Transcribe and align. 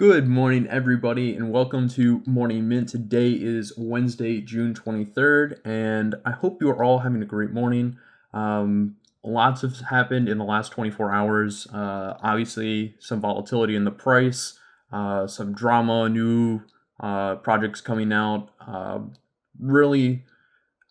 Good 0.00 0.26
morning, 0.26 0.66
everybody, 0.68 1.36
and 1.36 1.52
welcome 1.52 1.86
to 1.90 2.22
Morning 2.24 2.66
Mint. 2.66 2.88
Today 2.88 3.32
is 3.32 3.74
Wednesday, 3.76 4.40
June 4.40 4.72
23rd, 4.72 5.58
and 5.62 6.14
I 6.24 6.30
hope 6.30 6.62
you 6.62 6.70
are 6.70 6.82
all 6.82 7.00
having 7.00 7.20
a 7.20 7.26
great 7.26 7.50
morning. 7.50 7.98
Um, 8.32 8.96
lots 9.22 9.60
has 9.60 9.80
happened 9.90 10.26
in 10.26 10.38
the 10.38 10.44
last 10.44 10.72
24 10.72 11.12
hours. 11.12 11.66
Uh, 11.66 12.16
obviously, 12.22 12.94
some 12.98 13.20
volatility 13.20 13.76
in 13.76 13.84
the 13.84 13.90
price, 13.90 14.58
uh, 14.90 15.26
some 15.26 15.52
drama, 15.52 16.08
new 16.08 16.62
uh, 17.00 17.34
projects 17.34 17.82
coming 17.82 18.10
out. 18.10 18.48
Uh, 18.66 19.00
really, 19.58 20.24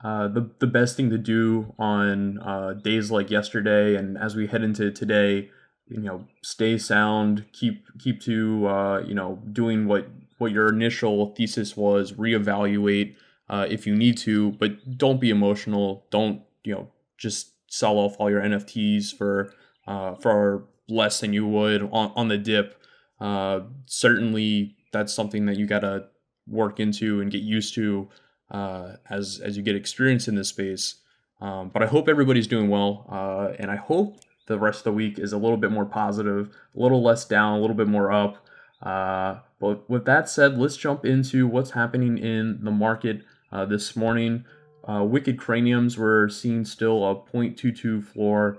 uh, 0.04 0.28
the, 0.28 0.52
the 0.60 0.68
best 0.68 0.96
thing 0.96 1.10
to 1.10 1.18
do 1.18 1.74
on 1.80 2.38
uh, 2.44 2.74
days 2.74 3.10
like 3.10 3.32
yesterday 3.32 3.96
and 3.96 4.20
as 4.20 4.36
we 4.36 4.46
head 4.46 4.62
into 4.62 4.92
today 4.92 5.50
you 5.90 6.02
know 6.02 6.26
stay 6.42 6.78
sound 6.78 7.46
keep 7.52 7.86
keep 8.00 8.22
to 8.22 8.68
uh, 8.68 9.00
you 9.06 9.14
know 9.14 9.40
doing 9.52 9.88
what 9.88 10.08
what 10.38 10.52
your 10.52 10.70
initial 10.70 11.34
thesis 11.36 11.76
was 11.76 12.14
reevaluate 12.14 13.16
uh, 13.50 13.66
if 13.70 13.86
you 13.88 13.96
need 13.96 14.18
to 14.18 14.52
but 14.54 14.98
don't 14.98 15.20
be 15.20 15.30
emotional. 15.30 16.06
Don't 16.12 16.42
you 16.64 16.74
know 16.74 16.88
just 17.18 17.54
sell 17.68 17.98
off 17.98 18.16
all 18.20 18.30
your 18.30 18.42
nfts 18.42 19.16
for 19.16 19.54
uh, 19.88 20.16
for 20.16 20.66
less 20.88 21.20
than 21.20 21.34
you 21.34 21.48
would 21.48 21.84
on, 21.84 22.12
on 22.16 22.28
the 22.28 22.38
dip. 22.38 22.82
Uh, 23.20 23.62
certainly 23.86 24.76
that's 24.92 25.14
something 25.14 25.46
that 25.46 25.58
you 25.58 25.66
gotta 25.66 26.08
work 26.48 26.80
into 26.80 27.22
and 27.22 27.32
get 27.32 27.42
used 27.42 27.74
to 27.76 28.08
uh, 28.52 28.94
as 29.10 29.42
as 29.44 29.58
you 29.58 29.64
get 29.64 29.76
experience 29.76 30.28
in 30.28 30.36
this 30.36 30.50
space. 30.50 30.96
Um, 31.42 31.70
but 31.70 31.82
i 31.82 31.86
hope 31.86 32.10
everybody's 32.10 32.48
doing 32.48 32.68
well 32.68 33.06
uh, 33.10 33.54
and 33.58 33.72
i 33.72 33.78
hope 33.78 34.20
the 34.50 34.60
rest 34.60 34.80
of 34.80 34.84
the 34.86 34.92
week 34.92 35.18
is 35.18 35.32
a 35.32 35.38
little 35.38 35.58
bit 35.58 35.72
more 35.72 35.86
positive, 35.86 36.50
a 36.76 36.80
little 36.80 37.02
less 37.02 37.24
down, 37.24 37.58
a 37.58 37.62
little 37.62 37.76
bit 37.76 37.88
more 37.88 38.12
up. 38.12 38.46
Uh, 38.82 39.40
but 39.60 39.90
with 39.90 40.06
that 40.06 40.28
said, 40.28 40.58
let's 40.58 40.76
jump 40.76 41.06
into 41.06 41.48
what's 41.48 41.72
happening 41.72 42.18
in 42.18 42.60
the 42.64 42.72
market 42.72 43.22
uh, 43.52 43.64
this 43.66 43.96
morning. 43.96 44.44
Uh, 44.88 45.04
wicked 45.04 45.38
craniums, 45.38 45.98
we're 45.98 46.28
seeing 46.30 46.66
still 46.66 47.06
a 47.10 47.16
0.22 47.16 48.04
floor. 48.04 48.58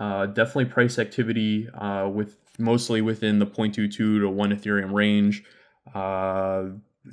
Uh, 0.00 0.26
definitely 0.26 0.64
price 0.64 0.98
activity 0.98 1.68
uh, 1.74 2.08
with 2.12 2.36
mostly 2.58 3.02
within 3.02 3.38
the 3.38 3.46
0.22 3.46 3.90
to 3.90 4.28
1 4.28 4.50
Ethereum 4.50 4.92
range. 4.92 5.44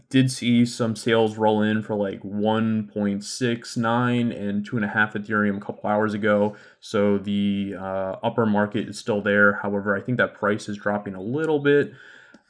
Did 0.09 0.31
see 0.31 0.65
some 0.65 0.95
sales 0.95 1.37
roll 1.37 1.61
in 1.61 1.81
for 1.81 1.95
like 1.95 2.21
1.69 2.21 4.37
and 4.37 4.65
two 4.65 4.75
and 4.75 4.83
a 4.83 4.89
half 4.89 5.13
Ethereum 5.13 5.55
a 5.57 5.61
couple 5.61 5.89
hours 5.89 6.13
ago. 6.13 6.57
So 6.79 7.17
the 7.17 7.75
uh, 7.79 8.17
upper 8.23 8.45
market 8.45 8.89
is 8.89 8.99
still 8.99 9.21
there. 9.21 9.53
However, 9.53 9.95
I 9.95 10.01
think 10.01 10.17
that 10.17 10.33
price 10.33 10.67
is 10.67 10.75
dropping 10.77 11.15
a 11.15 11.21
little 11.21 11.59
bit. 11.59 11.93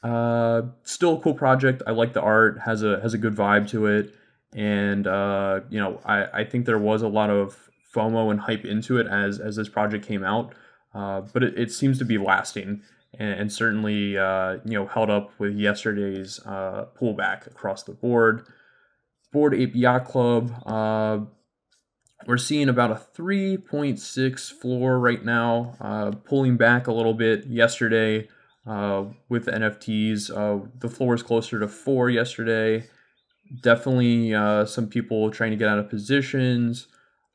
Uh, 0.05 0.61
still 0.83 1.17
a 1.17 1.19
cool 1.19 1.33
project. 1.33 1.81
I 1.87 1.91
like 1.91 2.13
the 2.13 2.21
art. 2.21 2.59
has 2.59 2.83
a 2.83 2.99
has 3.01 3.15
a 3.15 3.17
good 3.17 3.35
vibe 3.35 3.67
to 3.69 3.87
it, 3.87 4.13
and 4.53 5.07
uh, 5.07 5.61
you 5.69 5.79
know 5.79 5.99
I, 6.05 6.41
I 6.41 6.43
think 6.43 6.65
there 6.65 6.77
was 6.77 7.01
a 7.01 7.07
lot 7.07 7.31
of 7.31 7.69
FOMO 7.93 8.29
and 8.29 8.39
hype 8.39 8.65
into 8.65 8.99
it 8.99 9.07
as 9.07 9.39
as 9.39 9.55
this 9.55 9.67
project 9.67 10.05
came 10.05 10.23
out. 10.23 10.53
Uh, 10.93 11.21
but 11.33 11.43
it, 11.43 11.57
it 11.57 11.71
seems 11.71 11.97
to 11.97 12.05
be 12.05 12.17
lasting 12.17 12.81
and, 13.19 13.39
and 13.39 13.51
certainly 13.51 14.17
uh, 14.17 14.57
you 14.65 14.73
know 14.73 14.85
held 14.85 15.09
up 15.09 15.31
with 15.39 15.55
yesterday's 15.55 16.39
uh, 16.45 16.85
pullback 16.99 17.47
across 17.47 17.83
the 17.83 17.93
board. 17.93 18.47
Bored 19.31 19.53
Ape 19.53 19.75
Yacht 19.75 20.05
Club, 20.05 20.51
uh, 20.65 21.19
we're 22.25 22.37
seeing 22.37 22.69
about 22.69 22.91
a 22.91 23.01
3.6 23.19 24.51
floor 24.51 24.97
right 24.97 25.23
now, 25.25 25.75
uh, 25.81 26.11
pulling 26.11 26.55
back 26.55 26.87
a 26.87 26.93
little 26.93 27.13
bit 27.13 27.45
yesterday 27.45 28.29
uh, 28.65 29.03
with 29.27 29.47
NFTs. 29.47 30.31
Uh, 30.31 30.65
the 30.79 30.87
floor 30.87 31.15
is 31.15 31.21
closer 31.21 31.59
to 31.59 31.67
four 31.67 32.09
yesterday. 32.09 32.87
Definitely 33.61 34.31
some 34.65 34.87
people 34.87 35.29
trying 35.31 35.51
to 35.51 35.57
get 35.57 35.67
out 35.67 35.79
of 35.79 35.89
positions. 35.89 36.87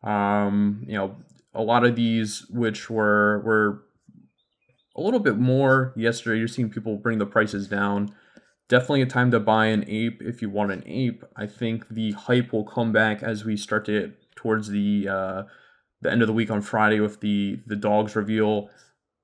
Um, 0.02 0.84
you 0.86 0.94
know, 0.94 1.16
a 1.54 1.62
lot 1.62 1.84
of 1.84 1.96
these 1.96 2.46
which 2.50 2.88
were 2.88 3.42
were 3.44 3.82
a 5.00 5.02
little 5.02 5.20
bit 5.20 5.38
more 5.38 5.94
yesterday. 5.96 6.38
You're 6.38 6.48
seeing 6.48 6.68
people 6.68 6.96
bring 6.96 7.18
the 7.18 7.26
prices 7.26 7.66
down. 7.66 8.14
Definitely 8.68 9.02
a 9.02 9.06
time 9.06 9.30
to 9.30 9.40
buy 9.40 9.66
an 9.66 9.84
ape 9.88 10.20
if 10.22 10.42
you 10.42 10.50
want 10.50 10.72
an 10.72 10.84
ape. 10.86 11.24
I 11.34 11.46
think 11.46 11.88
the 11.88 12.12
hype 12.12 12.52
will 12.52 12.64
come 12.64 12.92
back 12.92 13.22
as 13.22 13.44
we 13.44 13.56
start 13.56 13.86
to 13.86 14.00
get 14.00 14.36
towards 14.36 14.68
the 14.68 15.08
uh, 15.08 15.42
the 16.02 16.12
end 16.12 16.22
of 16.22 16.28
the 16.28 16.34
week 16.34 16.50
on 16.50 16.60
Friday 16.60 17.00
with 17.00 17.20
the 17.20 17.60
the 17.66 17.76
dogs 17.76 18.14
reveal. 18.14 18.68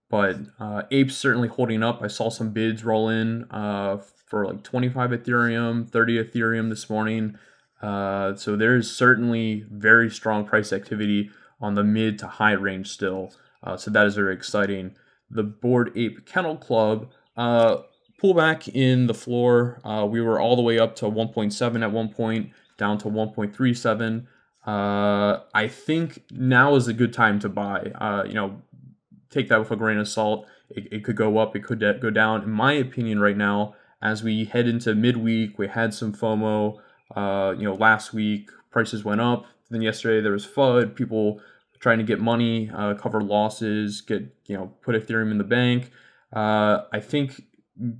But 0.08 0.36
uh, 0.58 0.84
apes 0.90 1.16
certainly 1.16 1.48
holding 1.48 1.82
up. 1.82 2.00
I 2.02 2.06
saw 2.06 2.30
some 2.30 2.52
bids 2.52 2.82
roll 2.84 3.08
in 3.08 3.44
uh, 3.50 3.98
for 4.26 4.46
like 4.46 4.62
25 4.62 5.10
Ethereum, 5.10 5.88
30 5.88 6.24
Ethereum 6.24 6.70
this 6.70 6.88
morning. 6.88 7.36
Uh, 7.82 8.34
so 8.36 8.56
there's 8.56 8.90
certainly 8.90 9.64
very 9.70 10.08
strong 10.08 10.46
price 10.46 10.72
activity 10.72 11.30
on 11.60 11.74
the 11.74 11.84
mid 11.84 12.18
to 12.20 12.28
high 12.28 12.52
range 12.52 12.88
still. 12.88 13.32
Uh, 13.62 13.76
so 13.76 13.90
that 13.90 14.06
is 14.06 14.14
very 14.14 14.32
exciting 14.32 14.94
the 15.30 15.42
Bored 15.42 15.92
Ape 15.96 16.26
Kennel 16.26 16.56
Club. 16.56 17.10
Uh, 17.36 17.78
pullback 18.22 18.68
in 18.68 19.06
the 19.06 19.14
floor. 19.14 19.80
Uh, 19.84 20.06
we 20.08 20.20
were 20.20 20.40
all 20.40 20.56
the 20.56 20.62
way 20.62 20.78
up 20.78 20.96
to 20.96 21.06
1.7 21.06 21.82
at 21.82 21.92
one 21.92 22.08
point, 22.08 22.50
down 22.78 22.98
to 22.98 23.08
1.37. 23.08 24.26
Uh, 24.66 25.40
I 25.54 25.68
think 25.68 26.24
now 26.30 26.74
is 26.74 26.88
a 26.88 26.92
good 26.92 27.12
time 27.12 27.38
to 27.40 27.48
buy. 27.48 27.92
Uh, 27.94 28.24
you 28.26 28.34
know, 28.34 28.62
take 29.30 29.48
that 29.48 29.60
with 29.60 29.70
a 29.70 29.76
grain 29.76 29.98
of 29.98 30.08
salt. 30.08 30.46
It, 30.70 30.92
it 30.92 31.04
could 31.04 31.16
go 31.16 31.38
up, 31.38 31.54
it 31.54 31.64
could 31.64 31.80
go 32.00 32.10
down. 32.10 32.42
In 32.42 32.50
my 32.50 32.72
opinion, 32.72 33.20
right 33.20 33.36
now, 33.36 33.76
as 34.02 34.22
we 34.22 34.44
head 34.44 34.66
into 34.66 34.94
midweek, 34.94 35.58
we 35.58 35.68
had 35.68 35.94
some 35.94 36.12
FOMO. 36.12 36.78
Uh, 37.14 37.54
you 37.56 37.64
know, 37.64 37.74
last 37.74 38.12
week 38.12 38.50
prices 38.70 39.04
went 39.04 39.20
up. 39.20 39.46
Then 39.70 39.82
yesterday 39.82 40.20
there 40.20 40.32
was 40.32 40.46
FUD. 40.46 40.94
People 40.94 41.40
trying 41.86 41.98
to 41.98 42.04
get 42.04 42.20
money, 42.20 42.68
uh, 42.74 42.94
cover 42.94 43.20
losses, 43.20 44.00
get 44.00 44.22
you 44.46 44.56
know 44.56 44.72
put 44.82 44.96
Ethereum 44.96 45.30
in 45.30 45.38
the 45.38 45.44
bank. 45.44 45.92
Uh, 46.34 46.80
I 46.92 46.98
think 46.98 47.42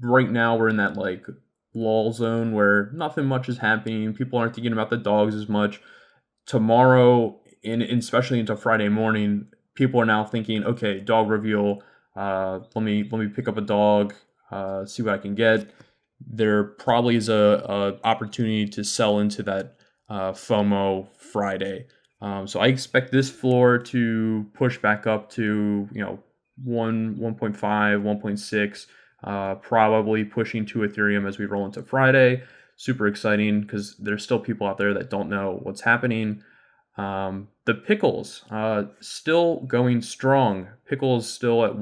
right 0.01 0.29
now 0.29 0.57
we're 0.57 0.71
in 0.71 0.79
that 0.79 0.97
like 0.97 1.25
lull 1.73 2.13
zone 2.13 2.51
where 2.51 2.91
nothing 2.93 3.27
much 3.27 3.49
is 3.49 3.59
happening. 3.59 4.13
People 4.13 4.41
aren't 4.41 4.57
thinking 4.57 4.73
about 4.73 4.91
the 4.91 4.97
dogs 4.97 5.37
as 5.37 5.49
much. 5.49 5.81
Tomorrow, 6.47 7.39
in 7.63 7.81
especially 7.81 8.41
into 8.41 8.57
Friday 8.57 8.89
morning, 8.89 9.47
people 9.77 10.01
are 10.01 10.05
now 10.05 10.25
thinking, 10.25 10.65
okay, 10.65 10.99
dog 10.99 11.31
reveal. 11.31 11.81
Uh, 12.17 12.59
let 12.75 12.83
me 12.83 13.09
let 13.09 13.21
me 13.21 13.29
pick 13.29 13.47
up 13.47 13.57
a 13.57 13.61
dog, 13.61 14.15
uh, 14.51 14.85
see 14.85 15.05
what 15.05 15.15
I 15.15 15.19
can 15.19 15.37
get. 15.37 15.71
There 16.19 16.65
probably 16.65 17.15
is 17.15 17.29
a, 17.29 17.63
a 18.05 18.05
opportunity 18.05 18.67
to 18.67 18.83
sell 18.83 19.21
into 19.21 19.45
that 19.45 19.77
uh, 20.09 20.33
FOMO 20.33 21.07
Friday. 21.17 21.87
Um, 22.21 22.47
so 22.47 22.61
I 22.61 22.69
expect 22.69 23.13
this 23.13 23.31
floor 23.31 23.79
to 23.79 24.47
push 24.55 24.79
back 24.79 25.07
up 25.07 25.31
to, 25.33 25.89
you 25.93 26.01
know, 26.03 26.19
1, 26.65 27.17
1.5, 27.17 27.57
1.6, 27.59 28.87
uh, 29.25 29.55
probably 29.57 30.25
pushing 30.25 30.65
to 30.67 30.79
Ethereum 30.81 31.29
as 31.29 31.39
we 31.39 31.45
roll 31.47 31.67
into 31.67 31.83
Friday. 31.83 32.43
Super 32.77 33.07
exciting 33.07 33.61
because 33.61 33.97
there's 33.99 34.23
still 34.23 34.39
people 34.39 34.67
out 34.67 34.79
there 34.79 34.95
that 34.95 35.11
don't 35.11 35.29
know 35.29 35.61
what's 35.63 35.83
happening. 35.83 36.43
Um, 36.97 37.49
the 37.67 37.75
pickles 37.75 38.45
uh, 38.51 38.85
still 39.01 39.61
going 39.61 40.01
strong. 40.01 40.69
Pickles 40.89 41.31
still 41.31 41.65
at 41.65 41.77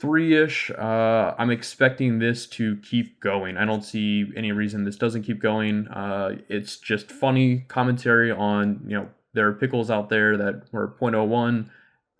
1.3 0.00 0.44
ish. 0.44 0.70
Uh, 0.70 1.34
I'm 1.38 1.50
expecting 1.50 2.18
this 2.18 2.46
to 2.48 2.76
keep 2.76 3.20
going. 3.20 3.56
I 3.56 3.64
don't 3.64 3.84
see 3.84 4.30
any 4.36 4.52
reason 4.52 4.84
this 4.84 4.96
doesn't 4.96 5.22
keep 5.22 5.40
going. 5.40 5.88
Uh, 5.88 6.36
it's 6.48 6.76
just 6.76 7.10
funny 7.10 7.64
commentary 7.68 8.30
on, 8.30 8.80
you 8.86 8.96
know, 8.96 9.08
there 9.32 9.46
are 9.46 9.52
pickles 9.52 9.90
out 9.90 10.08
there 10.08 10.36
that 10.36 10.64
were 10.72 10.88
0.01, 10.88 11.68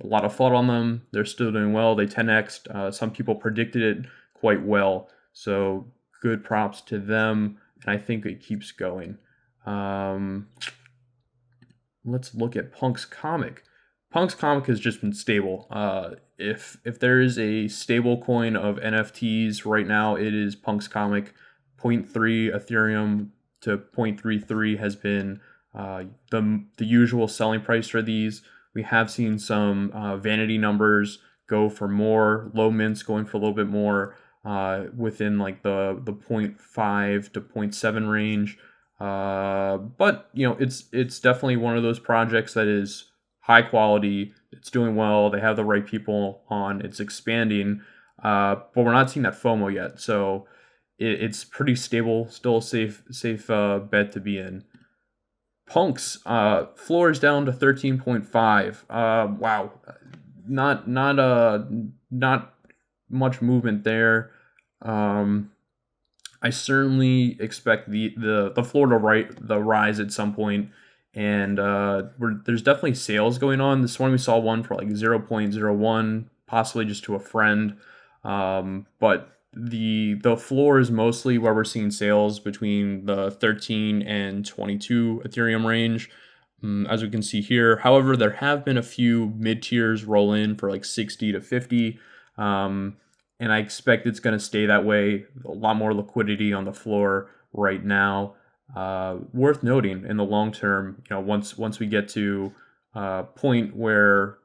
a 0.02 0.06
lot 0.06 0.24
of 0.24 0.36
FUD 0.36 0.52
on 0.52 0.66
them. 0.68 1.02
They're 1.12 1.24
still 1.24 1.50
doing 1.50 1.72
well. 1.72 1.94
They 1.94 2.06
10x. 2.06 2.68
Uh, 2.68 2.91
some 2.91 3.10
people 3.10 3.34
predicted 3.34 3.82
it 3.82 4.10
quite 4.34 4.62
well. 4.62 5.08
So 5.32 5.86
good 6.22 6.44
props 6.44 6.80
to 6.83 6.98
them. 6.98 7.59
And 7.83 7.94
I 7.94 7.98
think 7.98 8.24
it 8.26 8.41
keeps 8.41 8.72
going. 8.72 9.18
Um, 9.66 10.48
let's 12.04 12.34
look 12.34 12.56
at 12.56 12.72
Punk's 12.72 13.04
comic. 13.04 13.65
Punk's 14.10 14.34
comic 14.34 14.66
has 14.66 14.80
just 14.80 15.01
been 15.01 15.12
stable. 15.12 15.66
Uh, 15.71 16.10
if 16.39 16.78
if 16.84 16.98
there 16.98 17.21
is 17.21 17.39
a 17.39 17.68
stable 17.68 18.22
coin 18.22 18.57
of 18.57 18.77
NFTs 18.77 19.65
right 19.65 19.86
now, 19.86 20.16
it 20.16 20.34
is 20.34 20.57
Punk's 20.57 20.89
comic. 20.89 21.34
0.3 21.80 22.54
Ethereum 22.54 23.28
to 23.62 23.78
0.33 23.78 24.78
has 24.78 24.97
been 24.97 25.41
uh, 25.74 26.04
the 26.30 26.65
the 26.77 26.84
usual 26.84 27.28
selling 27.28 27.60
price 27.60 27.89
for 27.89 28.03
these. 28.03 28.42
We 28.74 28.83
have 28.83 29.10
seen 29.10 29.39
some 29.39 29.91
uh, 29.92 30.16
vanity 30.16 30.59
numbers 30.59 31.18
go 31.48 31.68
for 31.68 31.89
more, 31.89 32.51
low 32.54 32.71
mints 32.71 33.03
going 33.03 33.27
for 33.27 33.36
a 33.36 33.41
little 33.41 33.54
bit 33.54 33.68
more 33.68 34.16
uh, 34.45 34.84
within 34.97 35.39
like 35.39 35.62
the 35.62 36.01
the 36.03 36.12
0.5 36.12 37.33
to 37.33 37.41
0.7 37.41 38.10
range. 38.10 38.59
Uh, 38.98 39.78
but 39.78 40.28
you 40.33 40.48
know, 40.48 40.57
it's 40.59 40.84
it's 40.92 41.21
definitely 41.21 41.57
one 41.57 41.77
of 41.77 41.83
those 41.83 41.98
projects 41.98 42.54
that 42.54 42.66
is 42.66 43.09
high 43.41 43.63
quality. 43.63 44.33
It's 44.53 44.71
doing 44.71 44.97
well. 44.97 45.31
They 45.31 45.41
have 45.41 45.57
the 45.57 45.65
right 45.65 45.87
people 45.87 46.42
on. 46.48 46.81
It's 46.83 47.01
expanding. 47.01 47.83
uh, 48.22 48.57
but 48.75 48.84
we're 48.84 48.92
not 48.92 49.10
seeing 49.10 49.25
that 49.25 49.41
FOMO 49.41 49.72
yet. 49.72 50.01
So 50.01 50.47
it, 50.98 51.22
it's 51.22 51.45
pretty 51.45 51.75
stable, 51.75 52.28
still 52.28 52.59
a 52.59 52.63
safe 52.63 53.03
safe 53.10 53.48
uh, 53.51 53.78
bet 53.78 54.13
to 54.13 54.21
be 54.21 54.39
in. 54.39 54.65
Punks 55.66 56.19
uh, 56.27 56.66
floor 56.75 57.10
is 57.10 57.19
down 57.19 57.47
to 57.47 57.53
thirteen 57.53 57.98
point 57.98 58.27
five. 58.27 58.84
Uh, 58.91 59.28
wow, 59.39 59.72
not 60.47 60.89
not 60.89 61.19
uh 61.19 61.60
not 62.10 62.54
much 63.09 63.41
movement 63.41 63.84
there. 63.84 64.33
Um, 64.83 65.53
I 66.43 66.51
certainly 66.51 67.36
expect 67.41 67.91
the 67.91 68.15
the 68.16 68.53
the 68.54 68.65
floor 68.65 68.89
to 68.89 68.97
right 68.97 69.28
the 69.41 69.60
rise 69.60 70.01
at 70.01 70.13
some 70.13 70.34
point, 70.34 70.71
and 71.15 71.59
uh, 71.59 72.04
there's 72.45 72.62
definitely 72.62 72.95
sales 72.95 73.39
going 73.39 73.60
on. 73.60 73.83
This 73.83 73.98
one 73.98 74.12
we 74.12 74.18
saw 74.18 74.39
one 74.39 74.62
for 74.62 74.74
like 74.74 74.89
0.01, 74.89 76.24
possibly 76.47 76.84
just 76.84 77.04
to 77.04 77.15
a 77.15 77.21
friend, 77.21 77.77
um, 78.24 78.86
but 78.98 79.36
the 79.53 80.15
the 80.22 80.36
floor 80.36 80.78
is 80.78 80.91
mostly 80.91 81.36
where 81.36 81.54
we're 81.54 81.65
seeing 81.65 81.91
sales 81.91 82.39
between 82.39 83.07
the 83.07 83.33
13 83.33 84.03
and 84.03 84.47
22 84.47 85.22
Ethereum 85.27 85.65
range. 85.65 86.10
Um, 86.62 86.86
as 86.89 87.03
we 87.03 87.10
can 87.10 87.22
see 87.22 87.41
here, 87.41 87.78
however, 87.78 88.16
there 88.16 88.33
have 88.33 88.65
been 88.65 88.77
a 88.77 88.83
few 88.83 89.33
mid 89.36 89.62
tiers 89.62 90.04
roll 90.04 90.33
in 90.33 90.57
for 90.57 90.71
like 90.71 90.84
60 90.84 91.33
to 91.33 91.41
50. 91.41 91.98
Um, 92.36 92.97
and 93.41 93.53
I 93.53 93.59
expect 93.59 94.07
it's 94.07 94.21
going 94.21 94.39
to 94.39 94.45
stay 94.45 94.66
that 94.66 94.84
way. 94.84 95.24
A 95.45 95.51
lot 95.51 95.77
more 95.77 95.95
liquidity 95.95 96.53
on 96.53 96.66
the 96.66 96.74
floor 96.74 97.30
right 97.53 97.83
now. 97.83 98.34
Uh, 98.75 99.19
worth 99.33 99.63
noting 99.63 100.05
in 100.07 100.17
the 100.17 100.25
long 100.25 100.53
term, 100.53 101.03
you 101.09 101.17
know, 101.17 101.21
once 101.21 101.59
once 101.59 101.78
we 101.78 101.87
get 101.87 102.09
to 102.09 102.53
a 102.95 102.99
uh, 102.99 103.22
point 103.22 103.75
where 103.75 104.39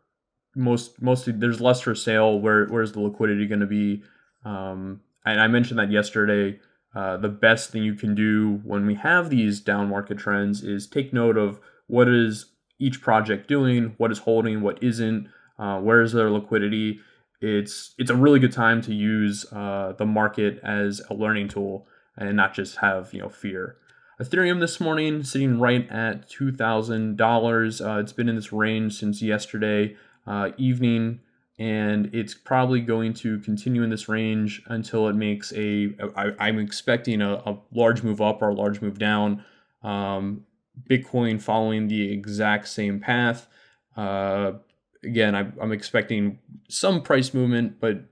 most 0.55 1.01
mostly 1.01 1.33
there's 1.33 1.61
less 1.61 1.81
for 1.81 1.95
sale, 1.95 2.39
where 2.39 2.65
where's 2.67 2.93
the 2.93 2.99
liquidity 2.99 3.45
going 3.45 3.59
to 3.59 3.67
be? 3.67 4.03
Um, 4.43 5.01
and 5.25 5.39
I 5.39 5.47
mentioned 5.47 5.79
that 5.79 5.91
yesterday. 5.91 6.59
Uh, 6.95 7.17
the 7.17 7.29
best 7.29 7.71
thing 7.71 7.83
you 7.83 7.93
can 7.93 8.15
do 8.15 8.61
when 8.63 8.85
we 8.85 8.95
have 8.95 9.29
these 9.29 9.59
down 9.59 9.89
market 9.89 10.17
trends 10.17 10.63
is 10.63 10.87
take 10.87 11.11
note 11.11 11.37
of 11.37 11.59
what 11.87 12.07
is 12.07 12.45
each 12.79 13.01
project 13.01 13.49
doing, 13.49 13.93
what 13.97 14.13
is 14.13 14.19
holding, 14.19 14.61
what 14.61 14.81
isn't, 14.81 15.27
uh, 15.59 15.77
where 15.81 16.01
is 16.01 16.13
their 16.13 16.29
liquidity, 16.29 17.01
it's 17.41 17.93
it's 17.97 18.09
a 18.09 18.15
really 18.15 18.39
good 18.39 18.51
time 18.51 18.81
to 18.81 18.93
use 18.93 19.45
uh, 19.51 19.93
the 19.97 20.05
market 20.05 20.59
as 20.63 21.01
a 21.09 21.13
learning 21.13 21.49
tool 21.49 21.87
and 22.17 22.35
not 22.35 22.53
just 22.53 22.77
have 22.77 23.13
you 23.13 23.21
know 23.21 23.29
fear. 23.29 23.77
Ethereum 24.19 24.61
this 24.61 24.79
morning 24.79 25.23
sitting 25.23 25.59
right 25.59 25.89
at 25.89 26.29
two 26.29 26.51
thousand 26.51 27.13
uh, 27.19 27.25
dollars. 27.25 27.81
It's 27.83 28.13
been 28.13 28.29
in 28.29 28.35
this 28.35 28.53
range 28.53 28.97
since 28.97 29.21
yesterday 29.21 29.97
uh, 30.25 30.51
evening, 30.57 31.19
and 31.59 32.09
it's 32.13 32.33
probably 32.33 32.79
going 32.79 33.13
to 33.15 33.39
continue 33.39 33.83
in 33.83 33.89
this 33.89 34.07
range 34.07 34.63
until 34.67 35.09
it 35.09 35.15
makes 35.15 35.51
a. 35.53 35.93
I, 36.15 36.31
I'm 36.39 36.59
expecting 36.59 37.21
a, 37.21 37.33
a 37.45 37.57
large 37.73 38.03
move 38.03 38.21
up 38.21 38.41
or 38.41 38.49
a 38.49 38.53
large 38.53 38.79
move 38.79 38.97
down. 38.97 39.43
Um, 39.83 40.45
Bitcoin 40.89 41.41
following 41.41 41.89
the 41.89 42.09
exact 42.09 42.69
same 42.69 43.01
path. 43.01 43.47
Uh, 43.97 44.53
again, 45.03 45.35
I, 45.35 45.51
I'm 45.61 45.73
expecting 45.73 46.39
some 46.69 47.01
price 47.01 47.33
movement, 47.33 47.81
but 47.81 48.05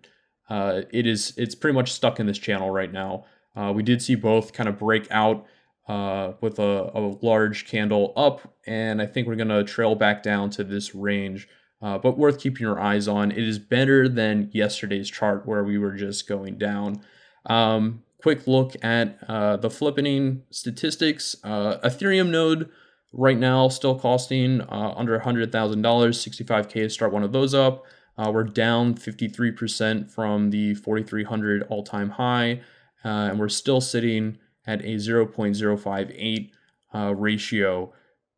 uh, 0.49 0.81
it 0.91 1.07
is 1.07 1.33
it's 1.37 1.55
pretty 1.55 1.75
much 1.75 1.93
stuck 1.93 2.19
in 2.19 2.25
this 2.25 2.37
channel 2.37 2.71
right 2.71 2.91
now. 2.91 3.23
Uh, 3.55 3.71
we 3.73 3.83
did 3.83 4.01
see 4.01 4.15
both 4.15 4.51
kind 4.51 4.67
of 4.67 4.77
break 4.77 5.07
out 5.09 5.45
uh, 5.87 6.33
with 6.41 6.59
a, 6.59 6.91
a, 6.93 7.17
large 7.21 7.67
candle 7.67 8.13
up, 8.15 8.55
and 8.65 9.01
I 9.01 9.05
think 9.05 9.27
we're 9.27 9.35
going 9.35 9.49
to 9.49 9.63
trail 9.63 9.95
back 9.95 10.23
down 10.23 10.49
to 10.51 10.63
this 10.63 10.95
range. 10.95 11.47
Uh, 11.81 11.97
but 11.97 12.17
worth 12.17 12.39
keeping 12.39 12.61
your 12.61 12.79
eyes 12.79 13.09
on. 13.09 13.29
It 13.29 13.45
is 13.45 13.59
better 13.59 14.07
than 14.07 14.49
yesterday's 14.53 15.11
chart 15.11 15.45
where 15.45 15.65
we 15.65 15.77
were 15.77 15.91
just 15.91 16.29
going 16.29 16.57
down. 16.57 17.01
Um, 17.45 18.03
quick 18.21 18.47
look 18.47 18.73
at 18.81 19.17
uh, 19.27 19.57
the 19.57 19.67
flippening 19.67 20.43
statistics. 20.49 21.35
Uh, 21.43 21.79
Ethereum 21.83 22.29
node 22.29 22.69
right 23.11 23.37
now 23.37 23.67
still 23.67 23.99
costing 23.99 24.61
uh, 24.61 24.93
under 24.95 25.19
$100,000, 25.19 25.51
65K 25.51 26.71
to 26.71 26.89
start 26.89 27.11
one 27.11 27.23
of 27.23 27.33
those 27.33 27.53
up. 27.53 27.83
Uh, 28.17 28.31
we're 28.33 28.45
down 28.45 28.95
53% 28.95 30.09
from 30.09 30.51
the 30.51 30.75
4,300 30.75 31.63
all 31.63 31.83
time 31.83 32.11
high, 32.11 32.61
and 33.03 33.37
we're 33.37 33.49
still 33.49 33.81
sitting 33.81 34.37
at 34.65 34.81
a 34.81 34.95
0.058 34.95 36.51
uh, 36.93 37.15
ratio. 37.15 37.93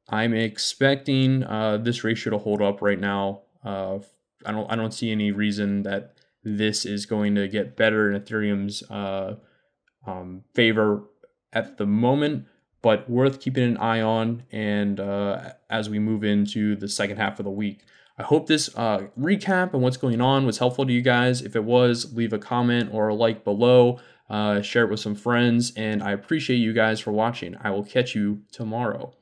I'm 0.10 0.34
expecting 0.34 1.44
uh, 1.44 1.78
this 1.78 2.04
ratio 2.04 2.32
to 2.32 2.38
hold 2.38 2.62
up 2.62 2.82
right 2.82 3.00
now. 3.00 3.42
Uh, 3.64 4.00
I 4.46 4.52
don't 4.52 4.72
I 4.72 4.76
don't 4.76 4.94
see 4.94 5.12
any 5.12 5.32
reason 5.32 5.84
that 5.84 6.14
this 6.44 6.86
is 6.86 7.06
going 7.08 7.34
to 7.36 7.48
get 7.48 7.76
better 7.76 8.12
in 8.12 8.22
Ethereum's 8.22 8.84
um, 10.06 10.44
favor 10.54 11.04
at 11.52 11.78
the 11.78 11.86
moment 11.88 12.46
but 12.86 13.10
worth 13.10 13.40
keeping 13.40 13.64
an 13.64 13.78
eye 13.78 14.00
on 14.00 14.44
and 14.52 15.00
uh, 15.00 15.54
as 15.72 15.90
we 15.90 15.98
move 15.98 16.24
into 16.24 16.76
the 16.76 16.88
second 16.88 17.18
half 17.18 17.40
of 17.40 17.44
the 17.44 17.50
week. 17.50 17.80
I 18.20 18.22
hope 18.22 18.46
this 18.46 18.70
uh, 18.76 19.08
recap 19.20 19.74
and 19.74 19.82
what's 19.82 19.98
going 19.98 20.22
on 20.22 20.46
was 20.46 20.60
helpful 20.60 20.86
to 20.86 20.94
you 20.94 21.02
guys. 21.02 21.42
If 21.42 21.56
it 21.56 21.64
was, 21.64 22.14
leave 22.14 22.32
a 22.32 22.38
comment 22.38 22.92
or 22.94 23.08
a 23.08 23.16
like 23.16 23.44
below, 23.44 23.98
uh, 24.30 24.62
share 24.62 24.84
it 24.86 24.90
with 24.90 25.00
some 25.00 25.16
friends, 25.16 25.72
and 25.76 26.02
I 26.02 26.12
appreciate 26.12 26.58
you 26.58 26.74
guys 26.74 27.00
for 27.00 27.12
watching. 27.12 27.56
I 27.62 27.70
will 27.72 27.84
catch 27.84 28.16
you 28.16 28.42
tomorrow. 28.52 29.14